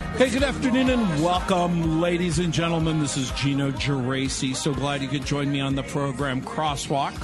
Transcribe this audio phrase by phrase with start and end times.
[0.00, 3.00] Hey, good afternoon and welcome, ladies and gentlemen.
[3.00, 4.54] This is Gino Geraci.
[4.54, 7.14] So glad you could join me on the program Crosswalk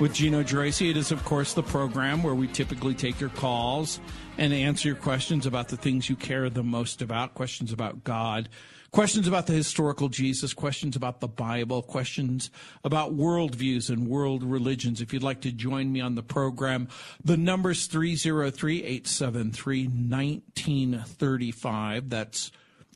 [0.00, 0.90] with Gino Geraci.
[0.90, 4.00] It is, of course, the program where we typically take your calls
[4.38, 8.48] and answer your questions about the things you care the most about, questions about God,
[8.96, 12.50] questions about the historical Jesus, questions about the Bible, questions
[12.82, 15.02] about worldviews and world religions.
[15.02, 16.88] If you'd like to join me on the program,
[17.22, 22.08] the number's 303 873 1935.
[22.08, 22.50] That's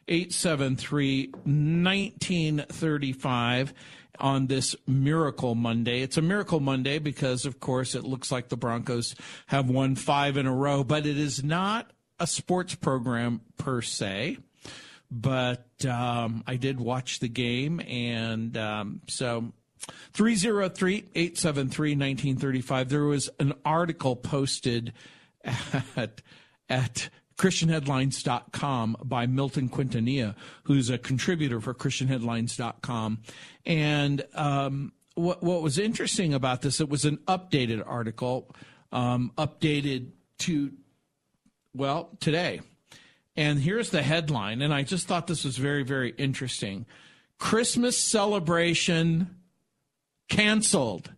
[0.07, 3.73] 873 1935
[4.19, 6.01] on this Miracle Monday.
[6.01, 9.15] It's a Miracle Monday because, of course, it looks like the Broncos
[9.47, 14.37] have won five in a row, but it is not a sports program per se.
[15.09, 19.53] But um, I did watch the game, and um, so
[20.13, 22.89] 303 873 1935.
[22.89, 24.93] There was an article posted
[25.95, 26.21] at,
[26.67, 27.09] at
[27.43, 33.19] ChristianHeadlines.com by Milton Quintanilla, who's a contributor for ChristianHeadlines.com.
[33.65, 38.49] And um, what, what was interesting about this, it was an updated article,
[38.93, 40.71] um, updated to,
[41.73, 42.61] well, today.
[43.35, 46.85] And here's the headline, and I just thought this was very, very interesting.
[47.39, 49.35] Christmas celebration
[50.29, 51.11] canceled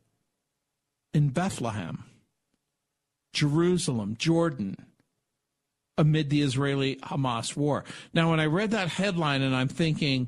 [1.13, 2.03] in Bethlehem,
[3.31, 4.77] Jerusalem, Jordan
[5.97, 7.83] amid the Israeli Hamas war.
[8.13, 10.27] Now, when I read that headline, and I'm thinking,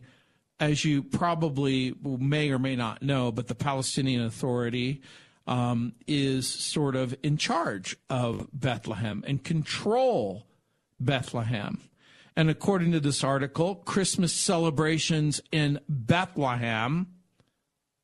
[0.59, 5.01] as you probably may or may not know, but the Palestinian Authority
[5.45, 10.45] um, is sort of in charge of Bethlehem and control
[10.99, 11.79] Bethlehem.
[12.35, 17.07] And according to this article, Christmas celebrations in Bethlehem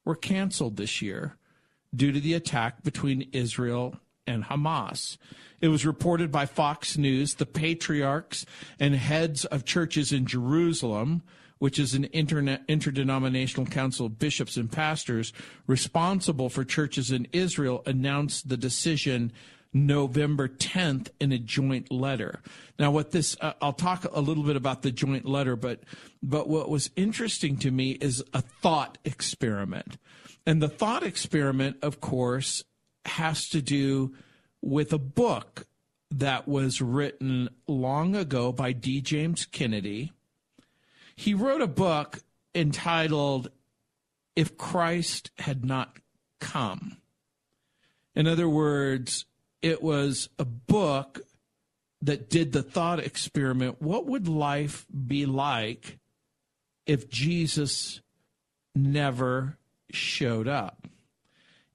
[0.06, 1.38] were canceled this year
[1.96, 5.18] due to the attack between Israel and Hamas.
[5.62, 8.46] It was reported by Fox News the patriarchs
[8.80, 11.24] and heads of churches in Jerusalem,
[11.60, 15.32] which is an internet, interdenominational council of bishops and pastors
[15.66, 19.32] responsible for churches in Israel, announced the decision
[19.74, 22.42] November 10th in a joint letter.
[22.78, 25.80] Now, what this, uh, I'll talk a little bit about the joint letter, but,
[26.22, 29.98] but what was interesting to me is a thought experiment.
[30.46, 32.64] And the thought experiment, of course,
[33.06, 34.14] has to do
[34.62, 35.68] with a book
[36.12, 39.02] that was written long ago by D.
[39.02, 40.12] James Kennedy.
[41.16, 42.20] He wrote a book
[42.56, 43.50] entitled
[44.36, 45.98] If Christ Had Not
[46.40, 46.98] Come.
[48.16, 49.26] In other words,
[49.62, 51.22] it was a book
[52.02, 56.00] that did the thought experiment what would life be like
[56.86, 58.02] if Jesus
[58.76, 59.58] never
[59.90, 60.88] showed up?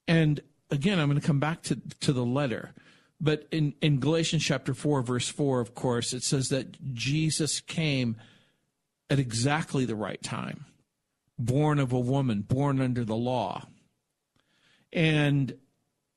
[0.06, 0.40] And
[0.70, 2.72] again, I'm going to come back to, to the letter.
[3.20, 8.16] But in, in Galatians chapter 4, verse 4, of course, it says that Jesus came
[9.10, 10.66] at exactly the right time,
[11.38, 13.66] born of a woman, born under the law.
[14.92, 15.54] And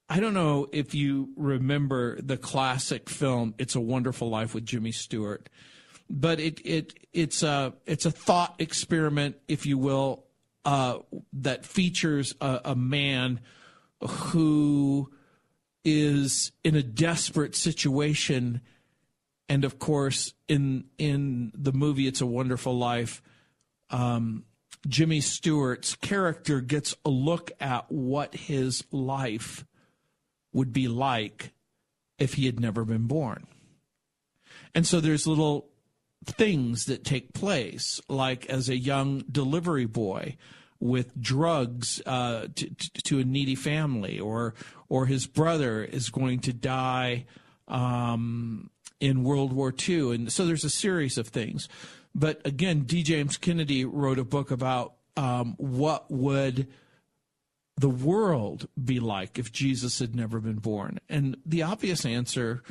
[0.09, 4.91] I don't know if you remember the classic film "It's a Wonderful Life" with Jimmy
[4.91, 5.50] Stewart,
[6.09, 10.25] but it it it's a it's a thought experiment, if you will,
[10.66, 11.00] uh,
[11.34, 13.40] that features a, a man
[14.07, 15.12] who
[15.84, 18.62] is in a desperate situation.
[19.50, 23.22] And of course in in the movie it's a wonderful life
[23.90, 24.45] um,
[24.88, 29.66] jimmy stewart's character gets a look at what his life
[30.53, 31.52] would be like
[32.17, 33.47] if he had never been born.
[34.76, 35.70] And so there's little
[36.26, 40.37] things that take place like as a young delivery boy
[40.81, 42.69] with drugs uh, to,
[43.03, 44.55] to, a needy family, or
[44.89, 47.25] or his brother is going to die
[47.67, 48.69] um,
[48.99, 51.69] in World War II, and so there's a series of things.
[52.13, 53.03] But again, D.
[53.03, 56.67] James Kennedy wrote a book about um, what would
[57.78, 62.63] the world be like if Jesus had never been born, and the obvious answer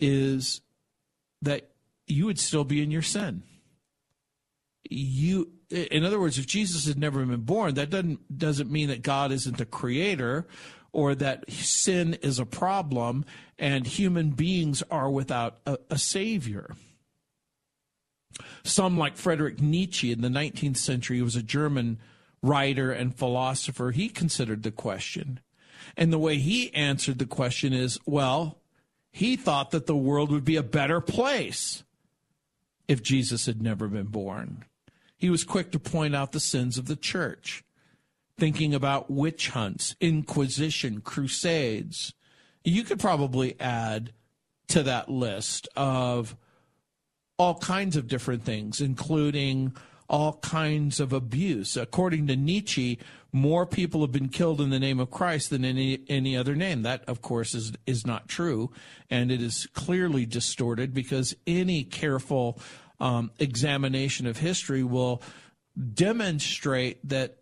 [0.00, 0.62] is
[1.42, 1.68] that
[2.06, 3.42] you would still be in your sin.
[4.92, 9.02] You in other words, if Jesus had never been born, that doesn't doesn't mean that
[9.02, 10.46] God isn't a creator
[10.92, 13.24] or that sin is a problem
[13.58, 16.74] and human beings are without a, a savior.
[18.62, 21.98] Some, like Friedrich Nietzsche in the 19th century, who was a German
[22.42, 25.40] writer and philosopher, he considered the question.
[25.96, 28.58] And the way he answered the question is well,
[29.10, 31.84] he thought that the world would be a better place
[32.88, 34.64] if Jesus had never been born.
[35.22, 37.62] He was quick to point out the sins of the church,
[38.36, 42.12] thinking about witch hunts, inquisition, crusades.
[42.64, 44.12] You could probably add
[44.66, 46.34] to that list of
[47.38, 49.76] all kinds of different things, including
[50.08, 51.76] all kinds of abuse.
[51.76, 52.98] According to Nietzsche,
[53.30, 56.82] more people have been killed in the name of Christ than any any other name.
[56.82, 58.72] That, of course, is is not true,
[59.08, 62.58] and it is clearly distorted because any careful
[63.02, 65.22] um, examination of history will
[65.92, 67.38] demonstrate that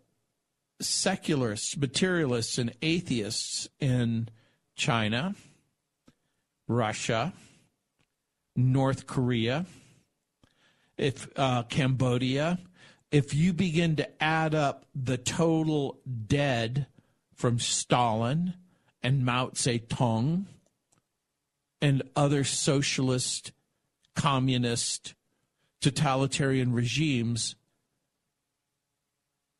[0.81, 4.27] secularists, materialists, and atheists in
[4.75, 5.35] China,
[6.67, 7.33] Russia,
[8.55, 9.67] North Korea,
[10.97, 12.57] if uh, Cambodia,
[13.11, 16.87] if you begin to add up the total dead
[17.35, 18.55] from Stalin
[19.03, 20.45] and Mao Zedong
[21.81, 23.51] and other socialist,
[24.15, 25.13] communist,
[25.81, 27.55] totalitarian regimes,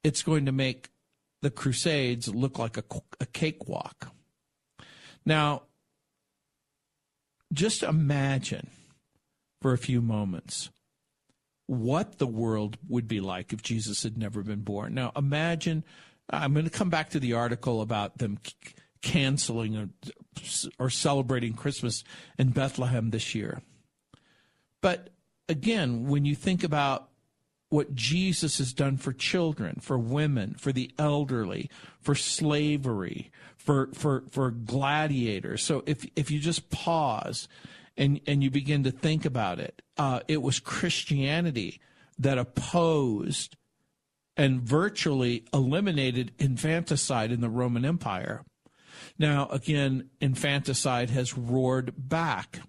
[0.03, 0.89] it's going to make
[1.41, 2.83] the Crusades look like a,
[3.19, 4.11] a cakewalk.
[5.25, 5.63] Now,
[7.51, 8.69] just imagine
[9.61, 10.69] for a few moments
[11.67, 14.93] what the world would be like if Jesus had never been born.
[14.93, 15.83] Now, imagine,
[16.29, 19.89] I'm going to come back to the article about them c- canceling or,
[20.79, 22.03] or celebrating Christmas
[22.37, 23.61] in Bethlehem this year.
[24.81, 25.09] But
[25.51, 27.09] again, when you think about
[27.69, 31.69] what Jesus has done for children, for women, for the elderly,
[31.99, 35.61] for slavery, for for for gladiators.
[35.63, 37.47] So if if you just pause
[37.95, 41.79] and and you begin to think about it, uh, it was Christianity
[42.17, 43.55] that opposed
[44.35, 48.43] and virtually eliminated infanticide in the Roman Empire.
[49.17, 52.61] Now, again, infanticide has roared back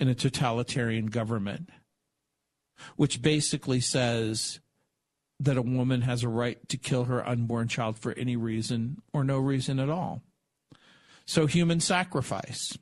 [0.00, 1.70] in a totalitarian government,
[2.96, 4.60] which basically says
[5.40, 9.24] that a woman has a right to kill her unborn child for any reason or
[9.24, 10.22] no reason at all.
[11.24, 12.78] So, human sacrifice.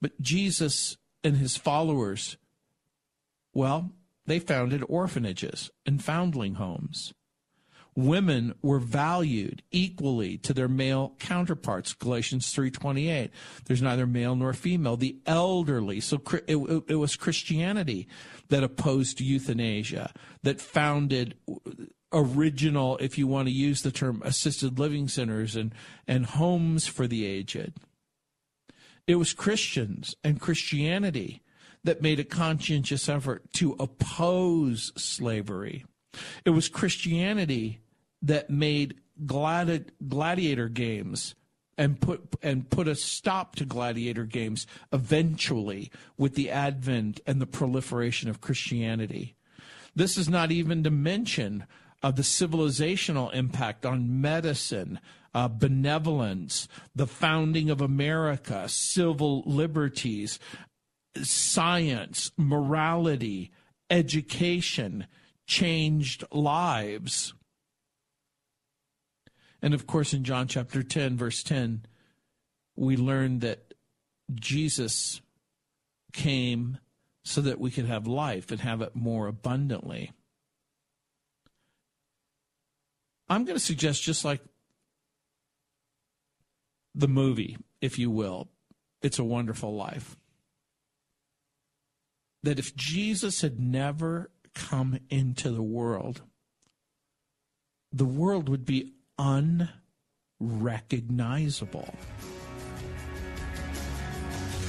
[0.00, 2.36] But Jesus and his followers,
[3.54, 3.90] well,
[4.26, 7.14] they founded orphanages and foundling homes.
[7.96, 11.92] Women were valued equally to their male counterparts.
[11.92, 13.30] Galatians 3:28.
[13.66, 14.96] There's neither male nor female.
[14.96, 16.00] The elderly.
[16.00, 16.56] So it,
[16.88, 18.08] it was Christianity
[18.48, 20.12] that opposed euthanasia,
[20.42, 21.36] that founded
[22.12, 25.74] original, if you want to use the term, assisted living centers and,
[26.06, 27.74] and homes for the aged.
[29.06, 31.42] It was Christians and Christianity
[31.82, 35.84] that made a conscientious effort to oppose slavery.
[36.44, 37.80] It was Christianity
[38.26, 41.34] that made gladi- gladiator games
[41.76, 47.46] and put and put a stop to gladiator games eventually with the advent and the
[47.46, 49.34] proliferation of Christianity.
[49.94, 51.66] This is not even to mention
[52.02, 55.00] of the civilizational impact on medicine,
[55.34, 60.38] uh, benevolence, the founding of America, civil liberties,
[61.22, 63.50] science, morality,
[63.90, 65.06] education,
[65.46, 67.34] changed lives.
[69.64, 71.86] And of course, in John chapter 10, verse 10,
[72.76, 73.72] we learn that
[74.34, 75.22] Jesus
[76.12, 76.76] came
[77.24, 80.12] so that we could have life and have it more abundantly.
[83.26, 84.42] I'm going to suggest just like
[86.94, 88.50] the movie, if you will,
[89.00, 90.18] It's a Wonderful Life,
[92.42, 96.20] that if Jesus had never come into the world,
[97.90, 101.94] the world would be unrecognizable.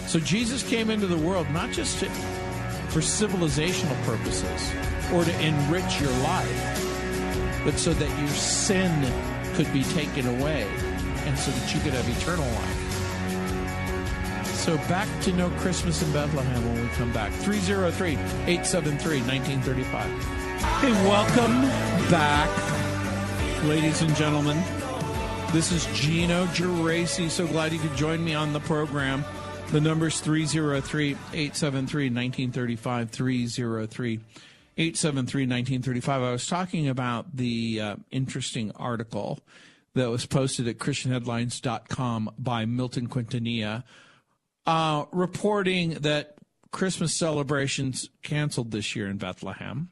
[0.08, 2.10] So Jesus came into the world not just to,
[2.90, 4.72] for civilizational purposes
[5.14, 6.82] or to enrich your life
[7.66, 9.12] but so that your sin
[9.56, 10.68] could be taken away
[11.26, 12.82] and so that you could have eternal life.
[14.46, 17.34] So back to No Christmas in Bethlehem when we come back.
[17.34, 20.46] 303 873 1935.
[20.82, 21.62] Hey, welcome
[22.10, 22.50] back,
[23.64, 24.58] ladies and gentlemen.
[25.52, 27.30] This is Gino Geraci.
[27.30, 29.24] So glad you could join me on the program.
[29.72, 33.10] The number's 303 873 1935.
[33.10, 34.20] 303
[34.78, 36.22] 873 1935.
[36.22, 39.40] I was talking about the uh, interesting article
[39.94, 43.84] that was posted at ChristianHeadlines.com by Milton Quintanilla,
[44.66, 46.36] uh, reporting that
[46.72, 49.90] Christmas celebrations canceled this year in Bethlehem,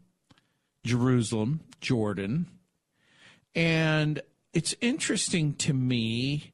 [0.85, 2.47] Jerusalem, Jordan.
[3.55, 4.21] And
[4.53, 6.53] it's interesting to me.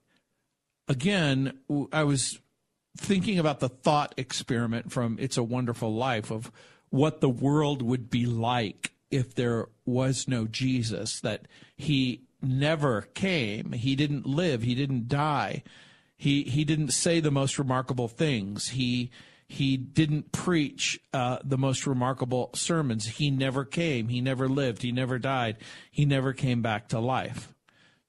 [0.87, 1.59] Again,
[1.91, 2.39] I was
[2.97, 6.51] thinking about the thought experiment from It's a Wonderful Life of
[6.89, 13.71] what the world would be like if there was no Jesus, that he never came,
[13.71, 15.63] he didn't live, he didn't die.
[16.15, 18.69] He he didn't say the most remarkable things.
[18.69, 19.09] He
[19.49, 23.07] he didn't preach uh, the most remarkable sermons.
[23.07, 24.07] He never came.
[24.07, 24.83] He never lived.
[24.83, 25.57] He never died.
[25.89, 27.51] He never came back to life.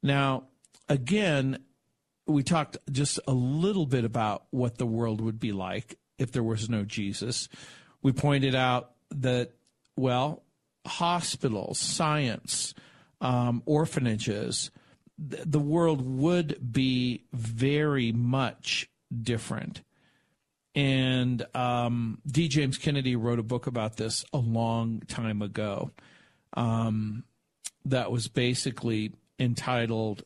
[0.02, 0.44] Now,
[0.86, 1.64] again,
[2.26, 6.42] we talked just a little bit about what the world would be like if there
[6.42, 7.48] was no Jesus.
[8.02, 9.52] We pointed out that,
[9.96, 10.42] well,
[10.86, 12.74] hospitals, science,
[13.22, 14.70] um, orphanages,
[15.30, 18.90] th- the world would be very much
[19.22, 19.80] different.
[20.74, 22.48] And um, D.
[22.48, 25.90] James Kennedy wrote a book about this a long time ago
[26.54, 27.24] um,
[27.84, 30.22] that was basically entitled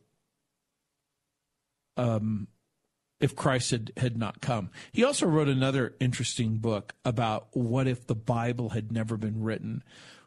[1.97, 2.49] um,
[3.21, 4.71] if Christ had, had not come.
[4.93, 9.83] He also wrote another interesting book about what if the Bible had never been written,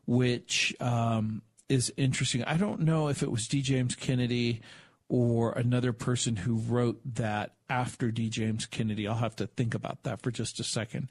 [0.07, 2.43] which um, is interesting.
[2.45, 3.61] I don't know if it was D.
[3.61, 4.61] James Kennedy
[5.09, 8.29] or another person who wrote that after D.
[8.29, 9.07] James Kennedy.
[9.07, 11.09] I'll have to think about that for just a second.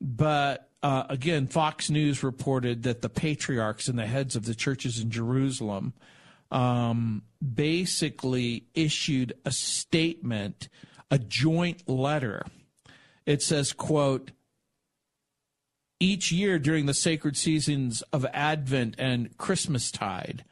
[0.00, 5.00] But uh, again, Fox News reported that the patriarchs and the heads of the churches
[5.00, 5.94] in Jerusalem
[6.50, 7.22] um,
[7.54, 10.68] basically issued a statement,
[11.10, 12.46] a joint letter.
[13.26, 14.32] It says, quote,
[15.98, 20.44] each year during the sacred seasons of Advent and Christmastide,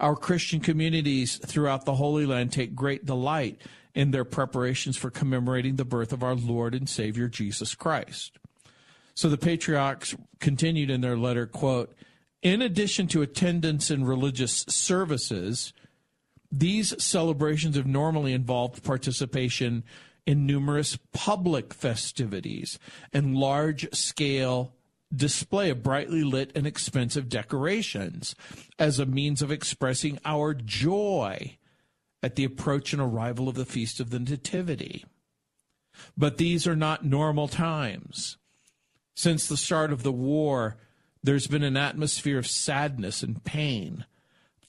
[0.00, 3.60] our Christian communities throughout the Holy Land take great delight
[3.94, 8.38] in their preparations for commemorating the birth of our Lord and Savior Jesus Christ.
[9.14, 11.94] So the patriarchs continued in their letter, quote,
[12.42, 15.72] in addition to attendance in religious services,
[16.52, 19.82] these celebrations have normally involved participation
[20.26, 22.78] in numerous public festivities
[23.12, 24.75] and large scale
[25.14, 28.34] display of brightly lit and expensive decorations
[28.78, 31.56] as a means of expressing our joy
[32.22, 35.04] at the approach and arrival of the Feast of the Nativity.
[36.16, 38.36] But these are not normal times.
[39.14, 40.76] Since the start of the war,
[41.22, 44.04] there's been an atmosphere of sadness and pain.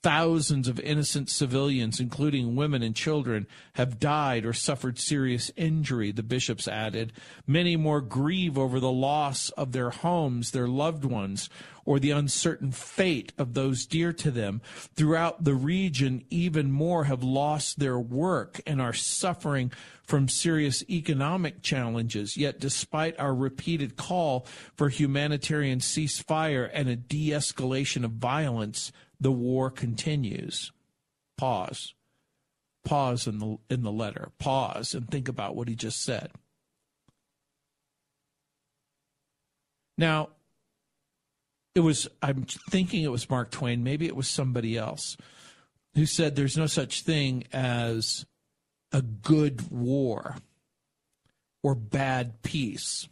[0.08, 6.24] Thousands of innocent civilians, including women and children, have died or suffered serious injury, the
[6.24, 7.12] bishops added.
[7.46, 11.50] Many more grieve over the loss of their homes, their loved ones,
[11.84, 14.62] or the uncertain fate of those dear to them.
[14.96, 19.74] Throughout the region, even more have lost their work and are suffering
[20.04, 22.38] from serious economic challenges.
[22.38, 29.32] Yet, despite our repeated call for humanitarian ceasefire and a de escalation of violence, the
[29.32, 30.72] war continues.
[31.38, 31.94] Pause.
[32.86, 34.30] Pause in the, in the letter.
[34.40, 36.32] Pause and think about what he just said.
[39.98, 40.30] Now,
[41.78, 45.16] it was i'm thinking it was mark twain maybe it was somebody else
[45.94, 48.26] who said there's no such thing as
[48.92, 50.38] a good war
[51.62, 53.08] or bad peace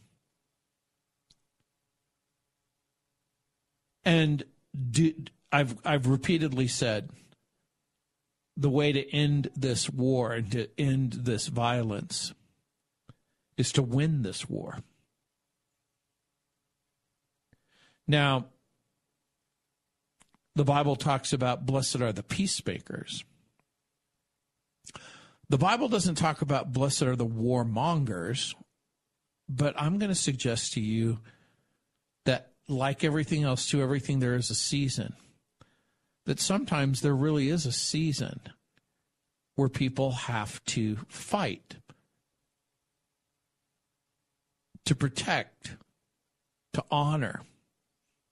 [4.04, 4.44] and
[4.90, 5.14] do,
[5.52, 7.10] i've i've repeatedly said
[8.58, 12.34] the way to end this war and to end this violence
[13.58, 14.80] is to win this war
[18.08, 18.46] now
[20.56, 23.26] the Bible talks about blessed are the peacemakers.
[25.50, 28.56] The Bible doesn't talk about blessed are the warmongers,
[29.50, 31.20] but I'm going to suggest to you
[32.24, 35.14] that, like everything else, to everything, there is a season.
[36.26, 38.40] That sometimes there really is a season
[39.56, 41.76] where people have to fight
[44.86, 45.76] to protect,
[46.74, 47.42] to honor,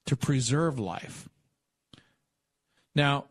[0.06, 1.28] to preserve life.
[2.94, 3.26] Now,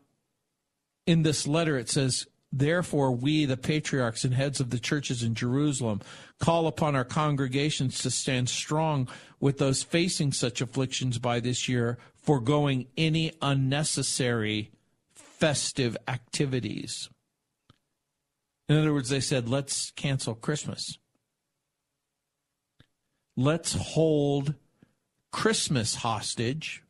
[1.06, 5.34] in this letter, it says, Therefore, we, the patriarchs and heads of the churches in
[5.34, 6.00] Jerusalem,
[6.38, 9.08] call upon our congregations to stand strong
[9.40, 14.70] with those facing such afflictions by this year, foregoing any unnecessary
[15.14, 17.08] festive activities.
[18.68, 20.98] In other words, they said, let's cancel Christmas.
[23.36, 24.54] Let's hold
[25.30, 26.84] Christmas hostage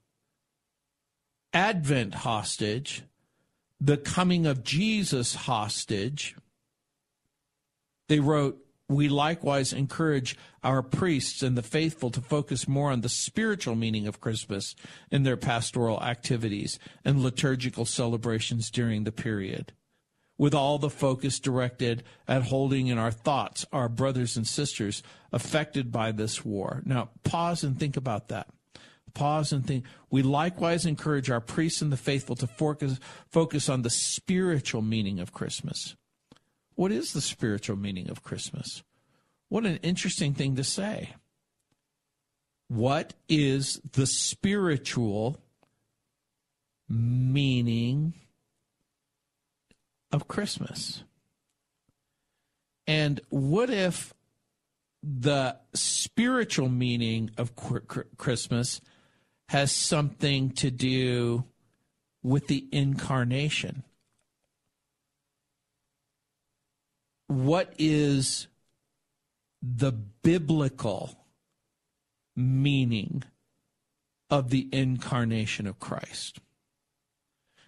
[1.54, 3.04] Advent hostage,
[3.80, 6.34] the coming of Jesus hostage.
[8.08, 13.08] They wrote, We likewise encourage our priests and the faithful to focus more on the
[13.08, 14.74] spiritual meaning of Christmas
[15.10, 19.72] in their pastoral activities and liturgical celebrations during the period
[20.36, 25.92] with all the focus directed at holding in our thoughts our brothers and sisters affected
[25.92, 26.82] by this war.
[26.84, 28.48] Now, pause and think about that.
[29.14, 29.84] Pause and think.
[30.10, 32.98] We likewise encourage our priests and the faithful to focus,
[33.30, 35.94] focus on the spiritual meaning of Christmas.
[36.75, 38.83] What is the spiritual meaning of Christmas?
[39.49, 41.14] What an interesting thing to say.
[42.69, 45.40] What is the spiritual
[46.88, 48.14] meaning
[50.12, 51.02] of Christmas.
[52.87, 54.14] And what if
[55.02, 57.52] the spiritual meaning of
[58.16, 58.81] Christmas
[59.49, 61.45] has something to do
[62.23, 63.83] with the incarnation?
[67.26, 68.49] What is
[69.62, 71.19] the biblical
[72.37, 73.23] meaning
[74.31, 76.38] of the incarnation of Christ?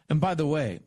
[0.08, 0.80] And by the way,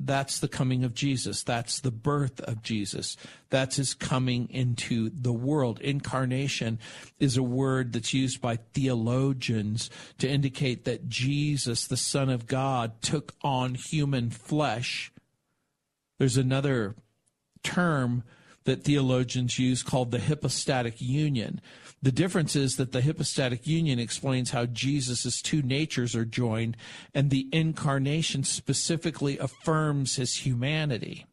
[0.00, 1.42] that's the coming of Jesus.
[1.42, 3.16] That's the birth of Jesus.
[3.50, 5.80] That's his coming into the world.
[5.80, 6.78] Incarnation
[7.18, 13.00] is a word that's used by theologians to indicate that Jesus, the Son of God,
[13.02, 15.12] took on human flesh.
[16.18, 16.96] There's another
[17.64, 18.22] term
[18.64, 21.60] that theologians use called the hypostatic union.
[22.02, 26.76] The difference is that the hypostatic union explains how Jesus' two natures are joined,
[27.14, 31.26] and the incarnation specifically affirms his humanity.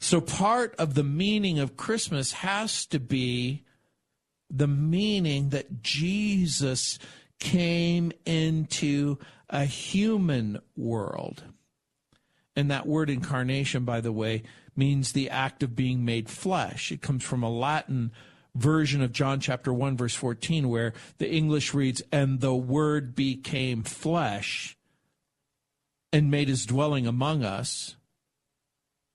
[0.00, 3.64] So, part of the meaning of Christmas has to be
[4.50, 6.98] the meaning that Jesus
[7.40, 9.18] came into
[9.48, 11.42] a human world.
[12.54, 14.42] And that word incarnation, by the way,
[14.76, 16.90] means the act of being made flesh.
[16.92, 18.12] It comes from a Latin
[18.54, 23.82] version of John chapter 1 verse 14 where the English reads and the word became
[23.82, 24.76] flesh
[26.12, 27.96] and made his dwelling among us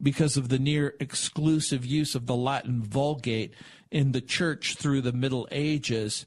[0.01, 3.53] because of the near exclusive use of the Latin Vulgate
[3.91, 6.25] in the church through the Middle Ages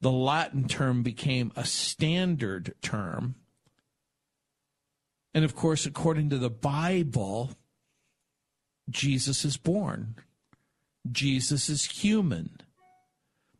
[0.00, 3.34] the Latin term became a standard term
[5.34, 7.50] and of course according to the Bible
[8.90, 10.16] Jesus is born
[11.10, 12.60] Jesus is human.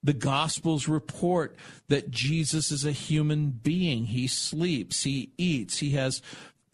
[0.03, 1.57] The Gospels report
[1.89, 4.07] that Jesus is a human being.
[4.07, 6.23] He sleeps, he eats, he has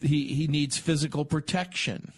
[0.01, 2.13] he, he needs physical protection.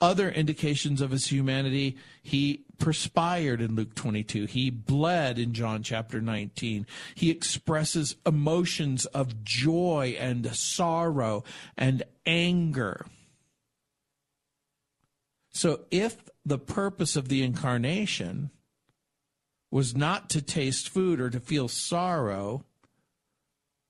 [0.00, 4.46] Other indications of his humanity, he perspired in Luke 22.
[4.46, 6.86] He bled in John chapter 19.
[7.16, 11.42] He expresses emotions of joy and sorrow
[11.76, 13.06] and anger.
[15.58, 16.16] So if
[16.46, 18.50] the purpose of the incarnation
[19.72, 22.64] was not to taste food or to feel sorrow.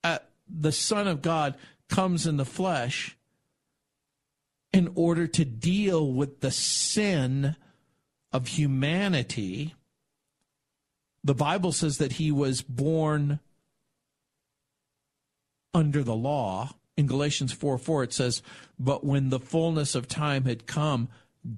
[0.02, 1.56] Uh, the Son of God
[1.90, 3.18] comes in the flesh
[4.72, 7.54] in order to deal with the sin
[8.32, 9.74] of humanity.
[11.22, 13.40] The Bible says that he was born
[15.74, 16.70] under the law.
[16.96, 18.42] In Galatians 4 4, it says,
[18.78, 21.08] But when the fullness of time had come,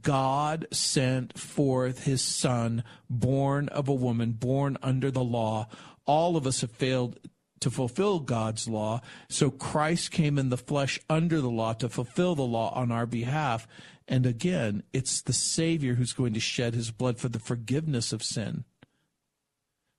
[0.03, 5.69] God sent forth his son, born of a woman, born under the law.
[6.07, 7.19] All of us have failed
[7.61, 9.01] to fulfill God's law.
[9.29, 13.07] So Christ came in the flesh under the law to fulfill the law on our
[13.07, 13.69] behalf.
[14.09, 18.23] And again, it's the Savior who's going to shed his blood for the forgiveness of
[18.23, 18.65] sin.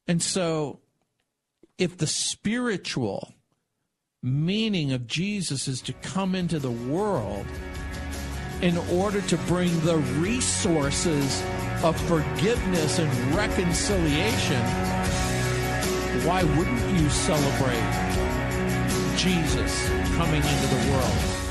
[0.08, 0.80] And so,
[1.78, 3.34] if the spiritual
[4.22, 7.46] meaning of Jesus is to come into the world,
[8.62, 11.44] in order to bring the resources
[11.84, 14.62] of forgiveness and reconciliation,
[16.26, 17.82] why wouldn't you celebrate
[19.18, 21.42] Jesus coming into the world?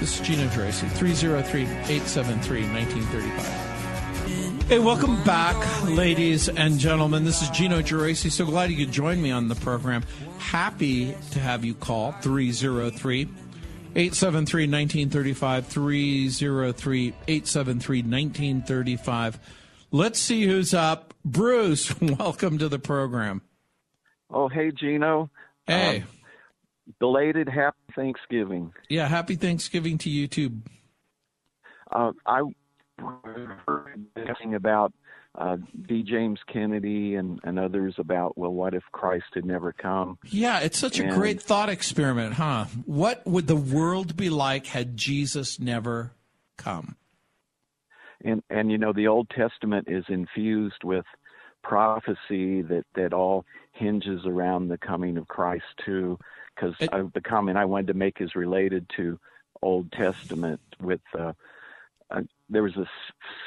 [0.00, 3.63] This is Gino Geraci, 303 873 1935.
[4.66, 7.22] Hey, welcome back, ladies and gentlemen.
[7.22, 8.32] This is Gino Geraci.
[8.32, 10.02] So glad you could join me on the program.
[10.38, 13.28] Happy to have you call 303
[13.94, 15.66] 873 1935.
[15.66, 19.38] 303 873 1935.
[19.92, 21.12] Let's see who's up.
[21.26, 23.42] Bruce, welcome to the program.
[24.30, 25.28] Oh, hey, Gino.
[25.66, 25.98] Hey.
[25.98, 26.06] Um,
[27.00, 28.72] belated happy Thanksgiving.
[28.88, 30.62] Yeah, happy Thanksgiving to you too.
[31.92, 32.42] Uh, I
[34.16, 34.92] asking about
[35.36, 35.56] uh,
[35.88, 36.02] D.
[36.02, 40.18] James Kennedy and, and others about, well, what if Christ had never come?
[40.24, 42.66] Yeah, it's such a great thought experiment, huh?
[42.86, 46.12] What would the world be like had Jesus never
[46.56, 46.96] come?
[48.24, 51.04] and and you know the Old Testament is infused with
[51.62, 56.18] prophecy that that all hinges around the coming of Christ too.
[56.54, 56.74] Because
[57.12, 59.18] the comment I wanted to make is related to
[59.62, 60.60] Old Testament.
[60.80, 61.32] With uh,
[62.14, 62.86] uh, there was a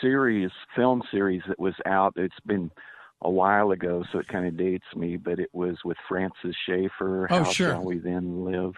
[0.01, 2.13] series, film series that was out.
[2.15, 2.71] It's been
[3.21, 5.17] a while ago, so it kind of dates me.
[5.17, 7.27] But it was with Francis Schaeffer.
[7.29, 7.71] Oh, How sure.
[7.71, 8.73] shall we then live?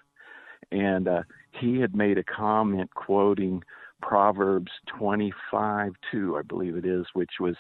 [0.71, 1.23] And uh,
[1.59, 3.63] he had made a comment quoting
[4.01, 7.55] Proverbs 25 2, I believe it is, which was,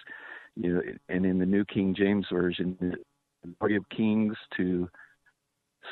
[0.55, 4.89] you know, and in the New King James Version, the glory of kings to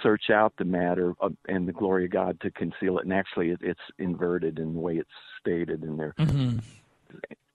[0.03, 3.05] search out the matter of, and the glory of God to conceal it.
[3.05, 6.13] And actually, it, it's inverted in the way it's stated in there.
[6.17, 6.57] hmm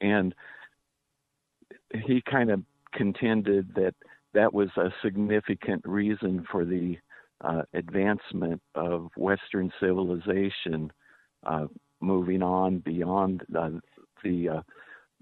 [0.00, 0.34] And
[2.06, 3.94] he kind of contended that
[4.34, 6.96] that was a significant reason for the
[7.42, 10.90] uh, advancement of Western civilization,
[11.44, 11.66] uh,
[12.00, 13.70] moving on beyond uh,
[14.24, 14.62] the uh,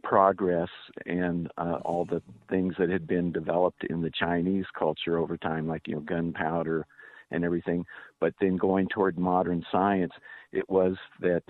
[0.02, 0.68] progress
[1.06, 5.66] and uh, all the things that had been developed in the Chinese culture over time,
[5.66, 6.86] like you know gunpowder
[7.30, 7.84] and everything.
[8.20, 10.12] But then going toward modern science,
[10.52, 11.42] it was that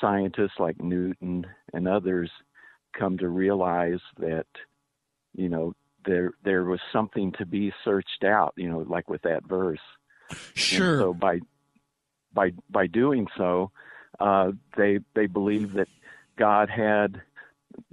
[0.00, 2.30] scientists like Newton and others
[2.98, 4.46] come to realize that
[5.34, 5.74] you know
[6.04, 9.80] there there was something to be searched out you know like with that verse
[10.54, 10.94] Sure.
[10.94, 11.40] and so by
[12.32, 13.70] by by doing so
[14.18, 15.88] uh they they believe that
[16.38, 17.20] god had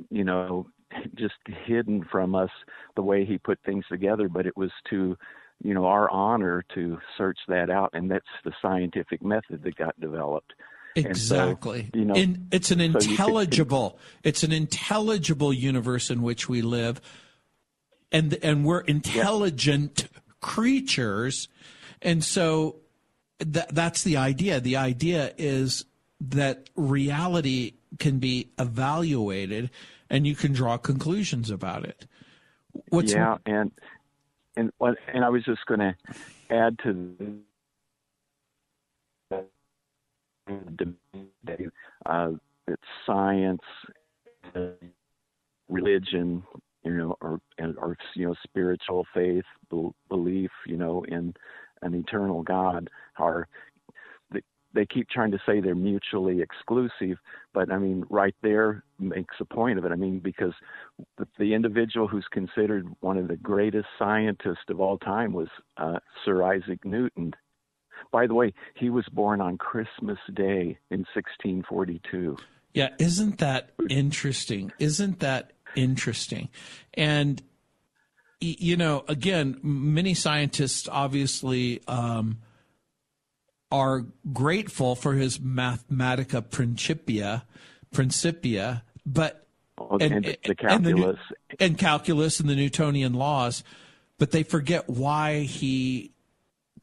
[0.09, 0.67] you know
[1.15, 2.51] just hidden from us
[2.95, 5.17] the way he put things together but it was to
[5.63, 9.99] you know our honor to search that out and that's the scientific method that got
[9.99, 10.53] developed
[10.95, 11.89] so, uh, Exactly.
[11.95, 13.97] you know, In- it's an so could- intelligible.
[14.23, 17.01] it's an intelligible universe in which we live,
[18.11, 20.07] and and we're intelligent
[20.39, 21.47] creatures,
[21.99, 22.75] and so
[23.39, 24.59] that that's the idea.
[24.59, 25.85] The idea is
[26.21, 29.71] that reality can be evaluated,
[30.11, 32.05] and you can draw conclusions about it.
[32.89, 33.71] What's yeah, and
[34.55, 34.71] and
[35.13, 35.95] and I was just going to
[36.49, 37.39] add to
[40.47, 41.71] the
[42.05, 42.31] uh,
[42.67, 43.61] that science,
[45.69, 46.43] religion,
[46.83, 49.45] you know, or or you know, spiritual faith,
[50.09, 51.33] belief, you know, in
[51.81, 53.47] an eternal God are
[54.73, 57.17] they, keep trying to say they're mutually exclusive,
[57.53, 59.91] but I mean, right there makes a point of it.
[59.91, 60.53] I mean, because
[61.17, 65.99] the, the individual who's considered one of the greatest scientists of all time was uh,
[66.25, 67.33] Sir Isaac Newton.
[68.11, 72.37] By the way, he was born on Christmas Day in 1642.
[72.73, 74.71] Yeah, isn't that interesting?
[74.79, 76.49] Isn't that interesting?
[76.95, 77.41] And
[78.43, 82.39] you know, again, many scientists obviously um,
[83.73, 87.43] are grateful for his Mathematica Principia,
[87.91, 89.39] Principia, but
[89.75, 91.17] Oh, and, and the calculus.
[91.17, 93.63] new- and calculus and the Newtonian laws,
[94.19, 96.11] but they forget why he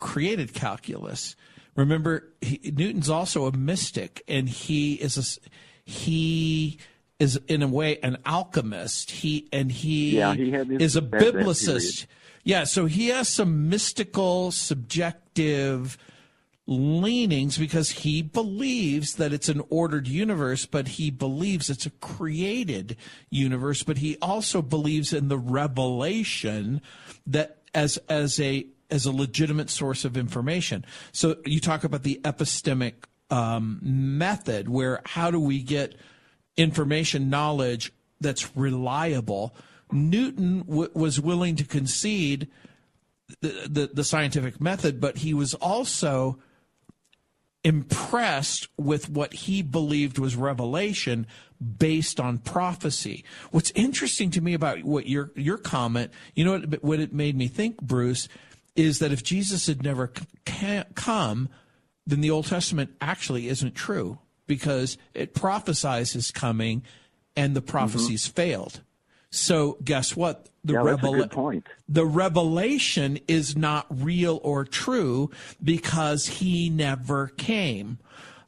[0.00, 1.37] created calculus.
[1.76, 6.79] Remember, he, Newton's also a mystic, and he is a he
[7.20, 9.12] is in a way an alchemist.
[9.12, 12.07] He and he, Yeah, he his- is a biblicist.
[12.42, 15.96] Yeah, so he has some mystical, subjective
[16.70, 22.96] leanings because he believes that it's an ordered universe, but he believes it's a created
[23.28, 26.80] universe, but he also believes in the revelation
[27.26, 30.85] that as as a as a legitimate source of information.
[31.12, 32.94] So you talk about the epistemic
[33.30, 35.96] um, method, where how do we get
[36.56, 39.56] information, knowledge that's reliable?
[39.90, 42.48] Newton w- was willing to concede
[43.40, 46.38] the, the, the scientific method, but he was also
[47.62, 51.27] impressed with what he believed was revelation
[51.79, 53.25] based on prophecy.
[53.51, 57.37] What's interesting to me about what your your comment, you know what, what it made
[57.37, 58.29] me think, Bruce,
[58.77, 60.12] is that if Jesus had never
[60.94, 61.49] come,
[62.07, 66.83] then the Old Testament actually isn't true because it prophesies his coming
[67.37, 67.70] and the mm-hmm.
[67.70, 68.81] prophecies failed.
[69.30, 70.48] So guess what?
[70.64, 75.30] The yeah, revela- the revelation is not real or true
[75.62, 77.98] because he never came.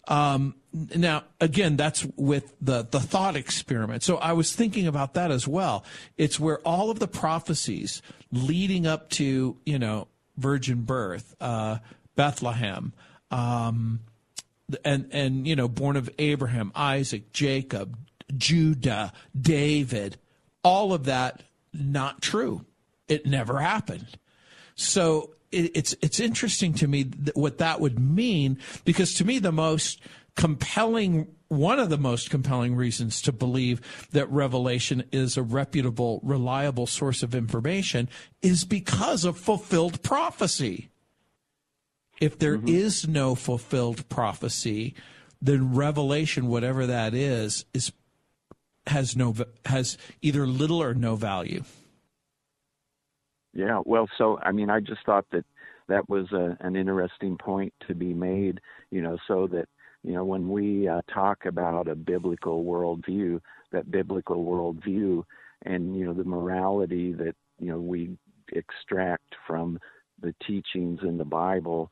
[0.08, 4.02] Um, now, again, that's with the, the thought experiment.
[4.02, 5.84] So I was thinking about that as well.
[6.16, 11.78] It's where all of the prophecies leading up to, you know, virgin birth, uh,
[12.16, 12.92] Bethlehem,
[13.30, 14.00] um,
[14.84, 17.96] and, and, you know, born of Abraham, Isaac, Jacob,
[18.36, 20.16] Judah, David,
[20.62, 22.64] All of that not true.
[23.08, 24.06] It never happened.
[24.74, 29.52] So it, it's it's interesting to me what that would mean because to me the
[29.52, 30.00] most
[30.34, 36.86] compelling one of the most compelling reasons to believe that revelation is a reputable reliable
[36.86, 38.08] source of information
[38.40, 40.88] is because of fulfilled prophecy
[42.20, 42.68] if there mm-hmm.
[42.68, 44.94] is no fulfilled prophecy
[45.42, 47.92] then revelation whatever that is is
[48.86, 51.62] has no has either little or no value.
[53.54, 55.44] Yeah, well, so I mean, I just thought that
[55.88, 59.68] that was a, an interesting point to be made, you know, so that
[60.02, 63.40] you know when we uh, talk about a biblical worldview,
[63.72, 65.22] that biblical worldview,
[65.64, 68.16] and you know the morality that you know we
[68.52, 69.78] extract from
[70.20, 71.90] the teachings in the Bible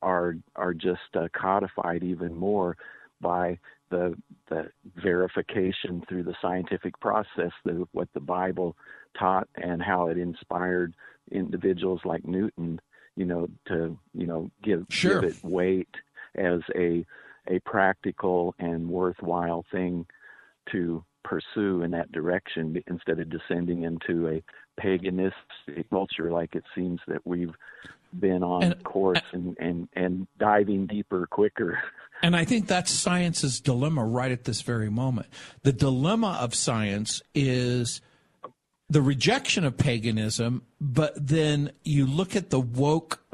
[0.00, 2.76] are are just uh, codified even more
[3.20, 3.58] by
[3.92, 4.16] the
[4.48, 8.76] the verification through the scientific process of what the Bible
[9.16, 10.94] taught and how it inspired
[11.30, 12.80] individuals like Newton,
[13.14, 15.20] you know, to you know give sure.
[15.20, 15.94] give it weight
[16.34, 17.06] as a
[17.48, 20.06] a practical and worthwhile thing
[20.70, 24.42] to pursue in that direction instead of descending into a
[24.80, 25.32] paganistic
[25.90, 27.54] culture like it seems that we've
[28.18, 31.82] been on and, course and, and, and diving deeper quicker.
[32.24, 35.26] And I think that's science's dilemma right at this very moment.
[35.64, 38.00] The dilemma of science is
[38.88, 43.24] the rejection of paganism, but then you look at the woke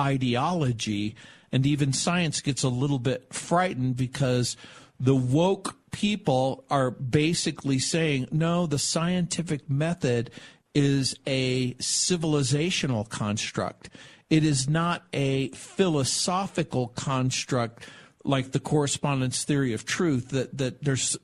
[0.00, 1.14] ideology,
[1.52, 4.56] and even science gets a little bit frightened because
[4.98, 10.28] the woke people are basically saying, no, the scientific method
[10.74, 13.90] is a civilizational construct.
[14.28, 17.88] It is not a philosophical construct
[18.24, 21.16] like the correspondence theory of truth that that there's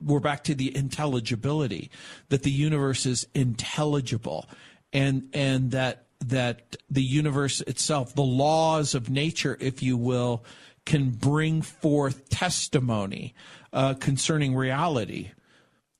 [0.00, 1.90] we're back to the intelligibility
[2.30, 4.48] that the universe is intelligible
[4.92, 10.44] and and that that the universe itself the laws of nature if you will
[10.86, 13.34] can bring forth testimony
[13.72, 15.32] uh, concerning reality.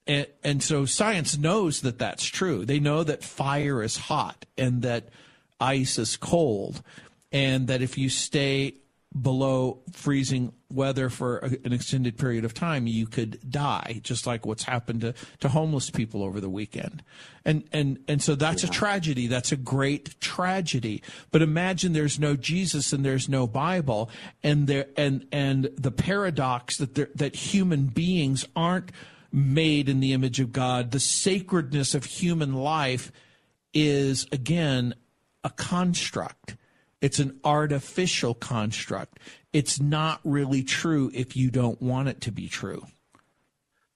[0.06, 2.64] And, and so science knows that that's true.
[2.64, 5.08] They know that fire is hot and that
[5.60, 6.82] ice is cold,
[7.32, 8.74] and that if you stay
[9.20, 14.44] below freezing weather for a, an extended period of time, you could die, just like
[14.44, 17.02] what's happened to, to homeless people over the weekend.
[17.44, 18.70] And and and so that's yeah.
[18.70, 19.26] a tragedy.
[19.26, 21.02] That's a great tragedy.
[21.30, 24.10] But imagine there's no Jesus and there's no Bible,
[24.42, 28.90] and there and and the paradox that there, that human beings aren't
[29.32, 30.90] made in the image of God.
[30.90, 33.12] The sacredness of human life
[33.72, 34.94] is again
[35.44, 36.56] a construct.
[37.00, 39.18] It's an artificial construct.
[39.52, 42.84] It's not really true if you don't want it to be true.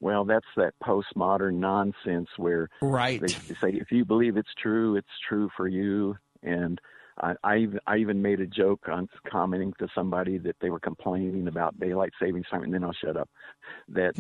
[0.01, 3.21] Well, that's that postmodern nonsense where right.
[3.21, 6.17] they say if you believe it's true, it's true for you.
[6.43, 6.81] And
[7.21, 11.49] I, I, I even made a joke on commenting to somebody that they were complaining
[11.49, 13.29] about daylight savings time, and then I'll shut up.
[13.89, 14.15] That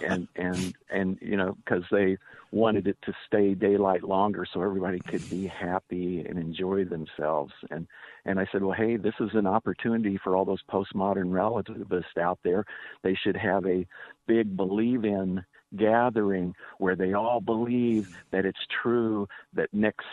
[0.02, 2.18] and and and you know because they
[2.50, 7.52] wanted it to stay daylight longer so everybody could be happy and enjoy themselves.
[7.70, 7.86] And
[8.24, 12.38] and I said, well, hey, this is an opportunity for all those postmodern relativists out
[12.44, 12.64] there.
[13.02, 13.86] They should have a
[14.26, 15.44] big believe in
[15.76, 20.04] gathering where they all believe that it's true that next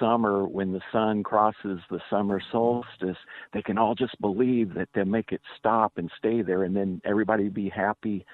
[0.00, 3.16] summer when the sun crosses the summer solstice,
[3.52, 7.00] they can all just believe that they'll make it stop and stay there, and then
[7.04, 8.24] everybody be happy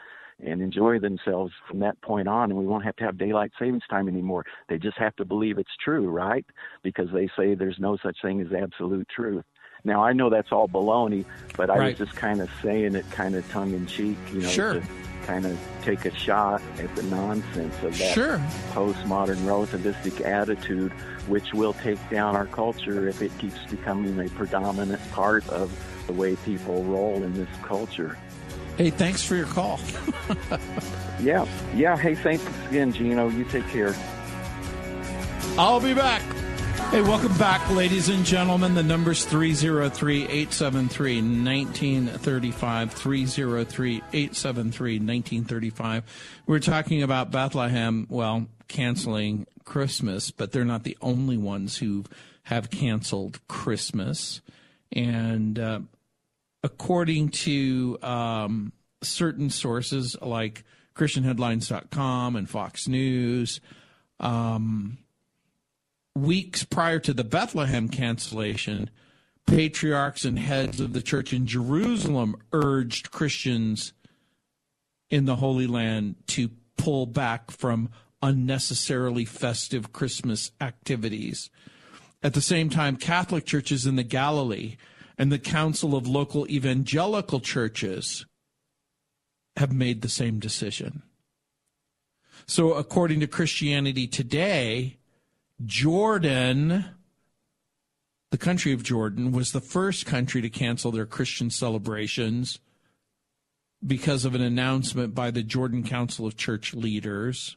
[0.45, 3.83] and enjoy themselves from that point on, and we won't have to have daylight savings
[3.89, 4.45] time anymore.
[4.69, 6.45] They just have to believe it's true, right?
[6.83, 9.45] Because they say there's no such thing as absolute truth.
[9.85, 11.25] Now I know that's all baloney,
[11.57, 11.99] but I right.
[11.99, 14.75] was just kind of saying it kind of tongue in cheek, you know, sure.
[14.75, 14.83] to
[15.27, 18.39] kind of take a shot at the nonsense of that sure.
[18.73, 20.93] postmodern relativistic attitude,
[21.27, 25.73] which will take down our culture if it keeps becoming a predominant part of
[26.07, 28.17] the way people roll in this culture.
[28.77, 29.81] Hey, thanks for your call.
[31.21, 31.97] yeah, yeah.
[31.97, 33.29] Hey, thanks again, Gino.
[33.29, 33.95] You take care.
[35.59, 36.23] I'll be back.
[36.77, 38.75] Hey, welcome back, ladies and gentlemen.
[38.75, 42.93] The number's 303 873 1935.
[42.93, 46.05] 303 873 1935.
[46.47, 52.05] We're talking about Bethlehem, well, canceling Christmas, but they're not the only ones who
[52.45, 54.41] have canceled Christmas.
[54.93, 55.81] And uh,
[56.63, 63.61] according to um, certain sources like ChristianHeadlines.com and Fox News,
[64.21, 64.99] um,
[66.17, 68.91] weeks prior to the Bethlehem cancellation,
[69.47, 73.93] patriarchs and heads of the church in Jerusalem urged Christians
[75.11, 77.91] in the Holy Land to pull back from
[78.23, 81.51] unnecessarily festive Christmas activities.
[82.23, 84.77] At the same time, Catholic churches in the Galilee
[85.19, 88.27] and the Council of Local Evangelical Churches
[89.57, 91.03] have made the same decision.
[92.47, 94.99] So, according to Christianity Today,
[95.65, 96.85] Jordan,
[98.31, 102.59] the country of Jordan, was the first country to cancel their Christian celebrations
[103.85, 107.57] because of an announcement by the Jordan Council of Church Leaders.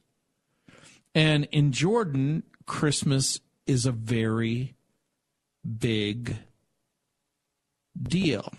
[1.15, 4.75] And in Jordan, Christmas is a very
[5.77, 6.37] big
[8.01, 8.53] deal.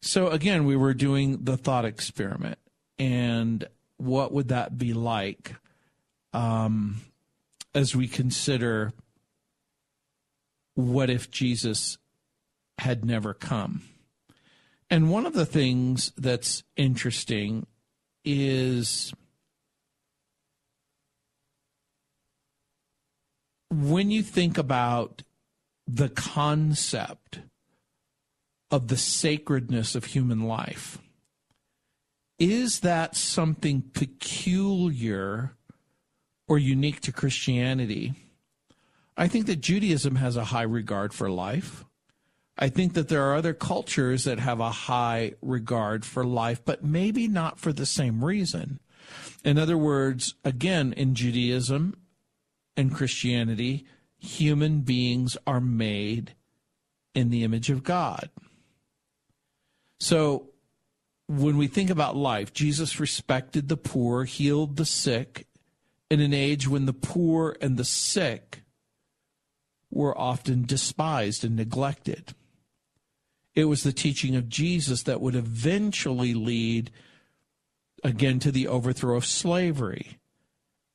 [0.00, 2.58] So again, we were doing the thought experiment,
[2.98, 5.54] and what would that be like
[6.32, 7.00] um,
[7.74, 8.92] as we consider
[10.74, 11.98] what if Jesus
[12.78, 13.82] had never come?
[14.90, 17.66] And one of the things that's interesting
[18.24, 19.12] is
[23.70, 25.22] when you think about
[25.86, 27.40] the concept
[28.70, 30.98] of the sacredness of human life,
[32.38, 35.56] is that something peculiar
[36.48, 38.14] or unique to Christianity?
[39.16, 41.84] I think that Judaism has a high regard for life.
[42.56, 46.82] I think that there are other cultures that have a high regard for life, but
[46.84, 48.80] maybe not for the same reason.
[49.44, 51.96] In other words, again, in Judaism
[52.76, 53.86] and Christianity,
[54.18, 56.34] human beings are made
[57.14, 58.30] in the image of God.
[59.98, 60.50] So
[61.26, 65.47] when we think about life, Jesus respected the poor, healed the sick
[66.10, 68.62] in an age when the poor and the sick
[69.90, 72.34] were often despised and neglected.
[73.54, 76.90] It was the teaching of Jesus that would eventually lead
[78.04, 80.18] again to the overthrow of slavery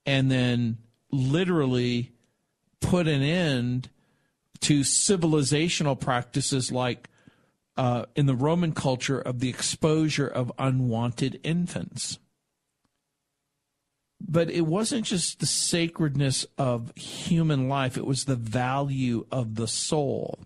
[0.05, 0.77] and then
[1.11, 2.11] literally
[2.79, 3.89] put an end
[4.61, 7.09] to civilizational practices like
[7.75, 12.19] uh, in the Roman culture of the exposure of unwanted infants.
[14.25, 19.67] But it wasn't just the sacredness of human life, it was the value of the
[19.67, 20.39] soul.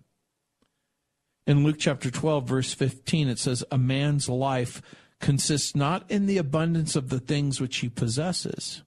[1.46, 4.82] In Luke chapter 12, verse 15, it says, A man's life
[5.20, 8.82] consists not in the abundance of the things which he possesses.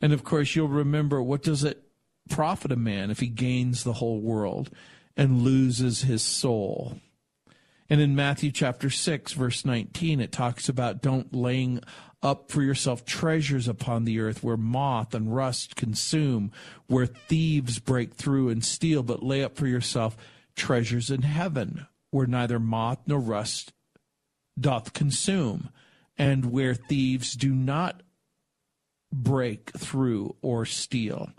[0.00, 1.82] And of course, you'll remember what does it
[2.28, 4.70] profit a man if he gains the whole world
[5.16, 6.98] and loses his soul?
[7.88, 11.80] And in Matthew chapter 6, verse 19, it talks about don't laying
[12.22, 16.52] up for yourself treasures upon the earth where moth and rust consume,
[16.86, 20.16] where thieves break through and steal, but lay up for yourself
[20.54, 23.72] treasures in heaven, where neither moth nor rust
[24.58, 25.70] doth consume,
[26.18, 28.02] and where thieves do not
[29.12, 31.30] break through or steal.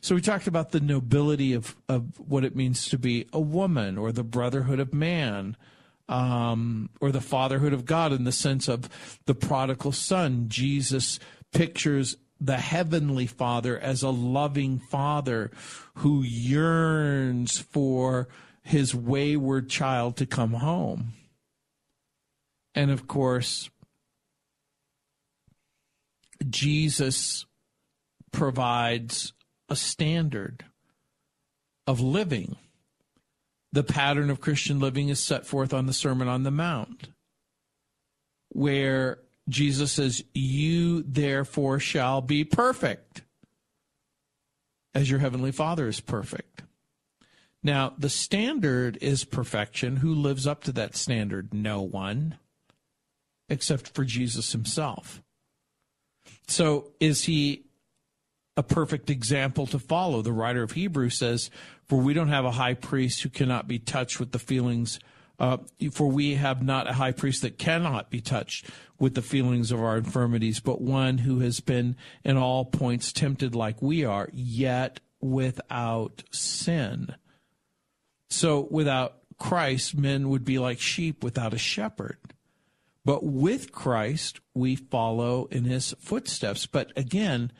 [0.00, 3.98] So we talked about the nobility of, of what it means to be a woman
[3.98, 5.56] or the brotherhood of man.
[6.08, 8.88] Um, or the fatherhood of God in the sense of
[9.26, 10.44] the prodigal son.
[10.48, 11.18] Jesus
[11.52, 15.50] pictures the heavenly father as a loving father
[15.96, 18.28] who yearns for
[18.62, 21.14] his wayward child to come home.
[22.74, 23.70] And of course,
[26.48, 27.46] Jesus
[28.32, 29.32] provides
[29.68, 30.64] a standard
[31.86, 32.56] of living.
[33.76, 37.10] The pattern of Christian living is set forth on the Sermon on the Mount,
[38.48, 39.18] where
[39.50, 43.20] Jesus says, You therefore shall be perfect,
[44.94, 46.62] as your heavenly Father is perfect.
[47.62, 49.96] Now, the standard is perfection.
[49.96, 51.52] Who lives up to that standard?
[51.52, 52.38] No one,
[53.50, 55.22] except for Jesus himself.
[56.48, 57.65] So, is he
[58.56, 60.22] a perfect example to follow?
[60.22, 61.50] The writer of Hebrews says,
[61.88, 64.98] For we don't have a high priest who cannot be touched with the feelings
[65.38, 65.58] uh,
[65.92, 69.80] for we have not a high priest that cannot be touched with the feelings of
[69.80, 75.00] our infirmities, but one who has been in all points tempted like we are, yet
[75.20, 77.14] without sin.
[78.30, 82.18] So without Christ, men would be like sheep without a shepherd.
[83.04, 86.66] But with Christ, we follow in his footsteps.
[86.66, 87.52] But again,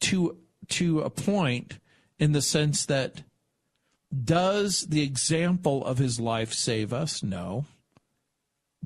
[0.00, 0.36] to
[0.68, 1.78] to a point
[2.18, 3.22] in the sense that
[4.24, 7.22] does the example of his life save us?
[7.22, 7.66] No.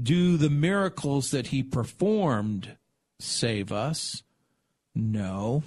[0.00, 2.76] Do the miracles that he performed
[3.20, 4.22] save us?
[4.94, 5.62] No.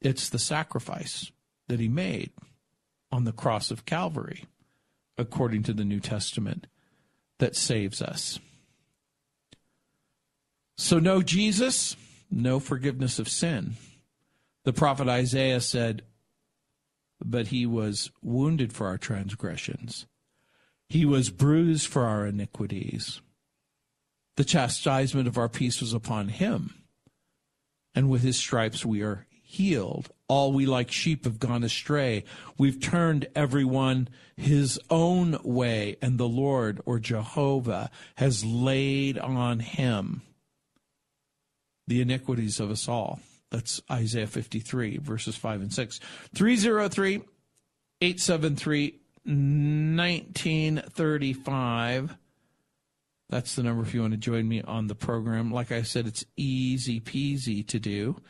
[0.00, 1.32] It's the sacrifice
[1.68, 2.30] that he made
[3.12, 4.44] on the cross of Calvary,
[5.18, 6.66] according to the New Testament,
[7.38, 8.38] that saves us.
[10.76, 11.96] So, no Jesus,
[12.30, 13.76] no forgiveness of sin.
[14.64, 16.02] The prophet Isaiah said,
[17.24, 20.06] But he was wounded for our transgressions,
[20.88, 23.20] he was bruised for our iniquities.
[24.36, 26.74] The chastisement of our peace was upon him,
[27.94, 30.10] and with his stripes we are healed.
[30.28, 32.24] All we like sheep have gone astray.
[32.56, 40.22] We've turned everyone his own way, and the Lord or Jehovah has laid on him
[41.90, 43.18] the iniquities of us all.
[43.50, 45.98] That's Isaiah 53, verses 5 and 6.
[46.36, 47.14] 303
[48.00, 52.16] 873 1935.
[53.28, 55.50] That's the number if you want to join me on the program.
[55.50, 58.20] Like I said, it's easy peasy to do.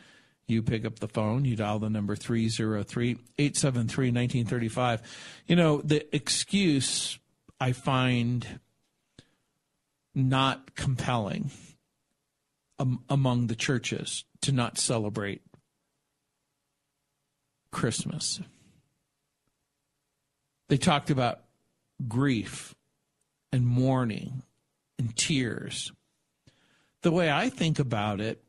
[0.47, 5.03] You pick up the phone, you dial the number 303 873 1935.
[5.45, 7.19] You know, the excuse
[7.59, 8.59] I find
[10.15, 11.51] not compelling
[12.81, 15.41] um, among the churches to not celebrate
[17.71, 18.41] Christmas.
[20.67, 21.41] They talked about
[22.07, 22.73] grief
[23.51, 24.41] and mourning
[24.97, 25.91] and tears.
[27.03, 28.43] The way I think about it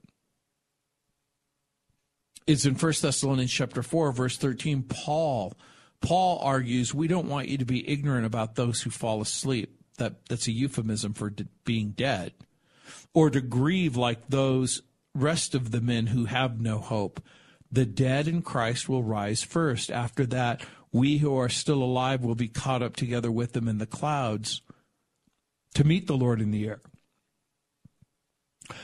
[2.47, 5.53] is in 1 Thessalonians chapter 4 verse 13 Paul
[6.01, 10.27] Paul argues we don't want you to be ignorant about those who fall asleep that
[10.27, 12.33] that's a euphemism for de- being dead
[13.15, 14.83] or to grieve like those
[15.15, 17.23] rest of the men who have no hope.
[17.71, 19.91] The dead in Christ will rise first.
[19.91, 20.63] After that,
[20.93, 24.61] we who are still alive will be caught up together with them in the clouds
[25.75, 26.81] to meet the Lord in the air.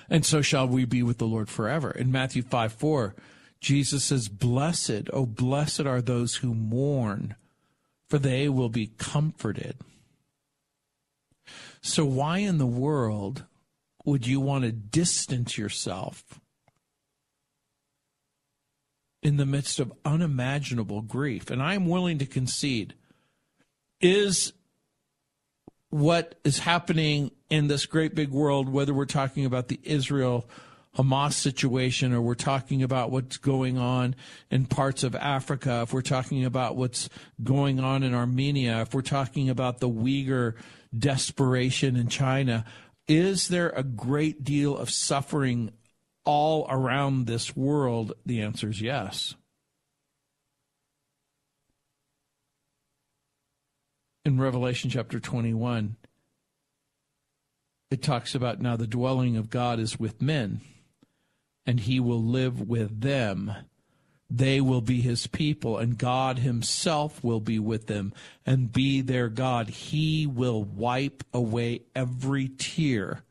[0.09, 1.91] And so shall we be with the Lord forever.
[1.91, 3.15] In Matthew 5 4,
[3.61, 7.37] Jesus says, Blessed, oh, blessed are those who mourn,
[8.09, 9.77] for they will be comforted.
[11.81, 13.45] So, why in the world
[14.09, 16.41] would you want to distance yourself
[19.23, 21.51] in the midst of unimaginable grief?
[21.51, 22.95] And I'm willing to concede
[24.01, 24.53] is
[25.91, 30.49] what is happening in this great big world, whether we're talking about the Israel
[30.97, 34.17] Hamas situation or we're talking about what's going on
[34.51, 37.11] in parts of Africa, if we're talking about what's
[37.43, 40.55] going on in Armenia, if we're talking about the Uyghur
[40.97, 42.65] desperation in China,
[43.09, 45.73] is there a great deal of suffering
[46.25, 48.13] all around this world?
[48.27, 49.35] The answer is yes.
[54.25, 55.97] In Revelation chapter 21,
[57.91, 60.61] it talks about now the dwelling of God is with men,
[61.65, 63.51] and he will live with them
[64.31, 68.13] they will be his people, and God himself will be with them
[68.45, 69.69] and be their God.
[69.69, 73.23] He will wipe away every tear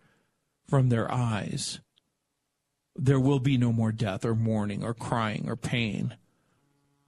[0.67, 1.79] from their eyes.
[2.95, 6.15] There will be no more death or mourning or crying or pain,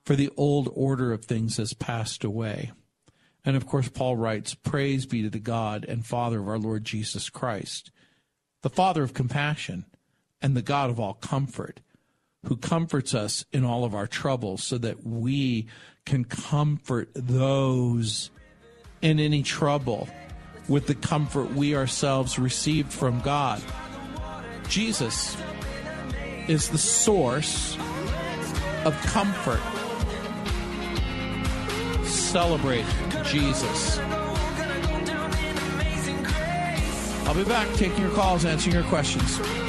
[0.05, 2.71] for the old order of things has passed away.
[3.43, 6.83] And of course, Paul writes, Praise be to the God and Father of our Lord
[6.83, 7.89] Jesus Christ,
[8.61, 9.85] the Father of compassion
[10.43, 11.79] and the God of all comfort
[12.45, 15.67] who comforts us in all of our troubles so that we
[16.05, 18.31] can comfort those
[19.01, 20.07] in any trouble
[20.67, 23.61] with the comfort we ourselves received from God.
[24.67, 25.35] Jesus
[26.47, 27.75] is the source
[28.85, 29.59] of comfort.
[32.05, 32.85] Celebrate
[33.25, 33.99] Jesus.
[37.27, 39.68] I'll be back taking your calls, answering your questions.